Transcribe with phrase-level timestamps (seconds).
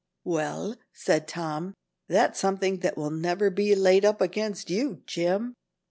[0.23, 1.75] "Well," said Tom,
[2.07, 5.53] "that's something that will never be laid up against you, Jim."